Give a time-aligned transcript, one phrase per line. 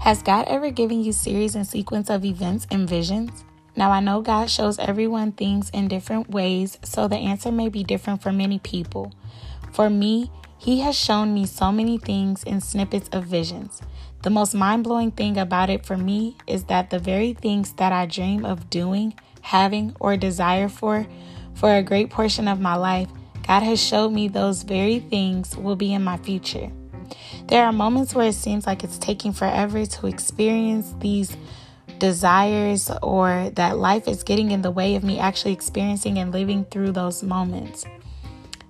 [0.00, 3.44] Has God ever given you series and sequence of events and visions?
[3.76, 7.84] Now I know God shows everyone things in different ways, so the answer may be
[7.84, 9.12] different for many people.
[9.72, 13.82] For me, He has shown me so many things in snippets of visions.
[14.22, 17.92] The most mind blowing thing about it for me is that the very things that
[17.92, 19.12] I dream of doing,
[19.42, 21.06] having, or desire for,
[21.52, 23.10] for a great portion of my life,
[23.46, 26.72] God has showed me those very things will be in my future.
[27.50, 31.36] There are moments where it seems like it's taking forever to experience these
[31.98, 36.64] desires or that life is getting in the way of me actually experiencing and living
[36.66, 37.84] through those moments.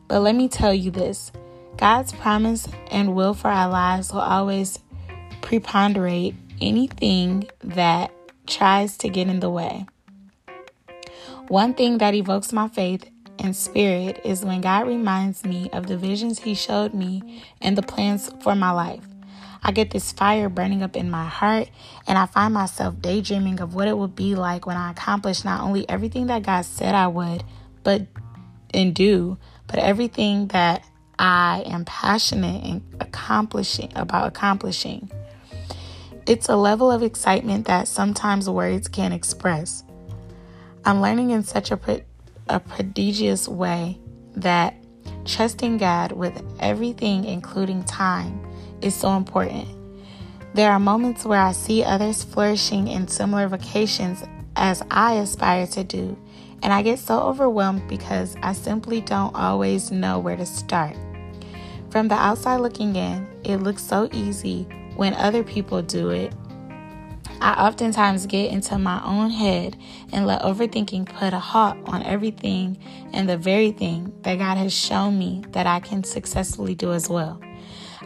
[0.08, 1.30] But let me tell you this
[1.76, 4.78] God's promise and will for our lives will always
[5.42, 8.10] preponderate anything that
[8.46, 9.84] tries to get in the way.
[11.48, 13.04] One thing that evokes my faith
[13.42, 17.82] and spirit is when God reminds me of the visions He showed me and the
[17.82, 19.04] plans for my life.
[19.62, 21.68] I get this fire burning up in my heart,
[22.06, 25.60] and I find myself daydreaming of what it would be like when I accomplish not
[25.60, 27.44] only everything that God said I would,
[27.82, 28.06] but
[28.72, 30.84] and do, but everything that
[31.18, 35.10] I am passionate and accomplishing about accomplishing.
[36.26, 39.84] It's a level of excitement that sometimes words can't express.
[40.84, 41.76] I'm learning in such a
[42.50, 43.98] a prodigious way
[44.34, 44.74] that
[45.24, 48.44] trusting God with everything, including time,
[48.82, 49.68] is so important.
[50.54, 54.24] There are moments where I see others flourishing in similar vocations
[54.56, 56.18] as I aspire to do,
[56.62, 60.96] and I get so overwhelmed because I simply don't always know where to start.
[61.90, 64.64] From the outside looking in, it looks so easy
[64.96, 66.34] when other people do it
[67.40, 69.76] I oftentimes get into my own head
[70.12, 72.78] and let overthinking put a halt on everything
[73.12, 77.08] and the very thing that God has shown me that I can successfully do as
[77.08, 77.40] well.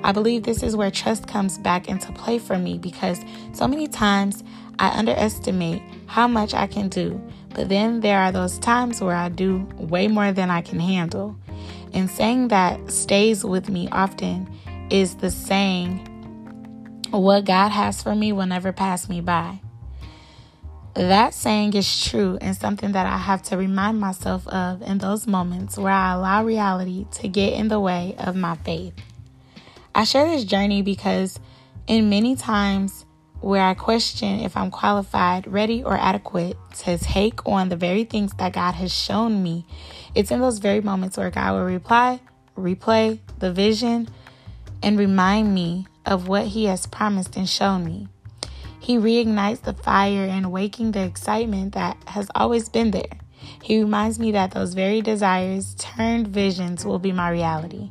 [0.04, 3.20] I believe this is where trust comes back into play for me because
[3.52, 4.44] so many times
[4.78, 7.20] I underestimate how much I can do,
[7.54, 11.36] but then there are those times where I do way more than I can handle.
[11.92, 14.48] And saying that stays with me often
[14.90, 16.08] is the saying,
[17.22, 19.60] what God has for me will never pass me by.
[20.94, 25.26] That saying is true and something that I have to remind myself of in those
[25.26, 28.94] moments where I allow reality to get in the way of my faith.
[29.92, 31.40] I share this journey because
[31.88, 33.04] in many times
[33.40, 38.32] where I question if I'm qualified, ready, or adequate to take on the very things
[38.34, 39.66] that God has shown me,
[40.14, 42.20] it's in those very moments where God will reply,
[42.56, 44.08] replay the vision,
[44.82, 48.08] and remind me of what He has promised and shown me.
[48.80, 53.18] He reignites the fire and waking the excitement that has always been there.
[53.62, 57.90] He reminds me that those very desires turned visions will be my reality.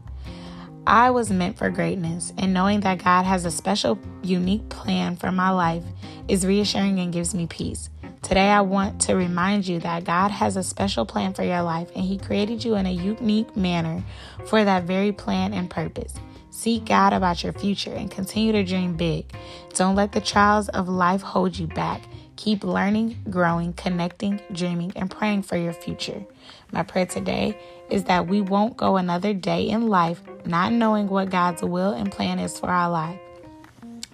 [0.85, 5.31] I was meant for greatness, and knowing that God has a special, unique plan for
[5.31, 5.83] my life
[6.27, 7.89] is reassuring and gives me peace.
[8.21, 11.89] Today, I want to remind you that God has a special plan for your life,
[11.95, 14.03] and He created you in a unique manner
[14.45, 16.13] for that very plan and purpose.
[16.53, 19.25] Seek God about your future and continue to dream big.
[19.73, 22.03] Don't let the trials of life hold you back.
[22.35, 26.23] Keep learning, growing, connecting, dreaming, and praying for your future.
[26.71, 27.57] My prayer today
[27.89, 32.11] is that we won't go another day in life not knowing what God's will and
[32.11, 33.19] plan is for our life,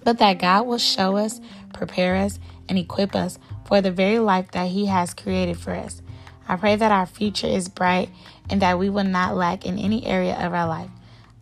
[0.02, 1.42] but that God will show us,
[1.74, 2.38] prepare us,
[2.70, 6.00] and equip us for the very life that He has created for us.
[6.48, 8.08] I pray that our future is bright
[8.48, 10.90] and that we will not lack in any area of our life.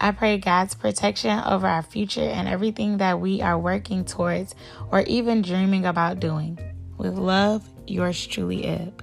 [0.00, 4.54] I pray God's protection over our future and everything that we are working towards
[4.92, 6.59] or even dreaming about doing.
[6.97, 9.03] With love, yours truly, Ib.